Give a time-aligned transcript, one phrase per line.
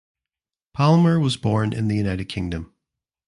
[0.73, 2.73] Palmer was born in the United Kingdom.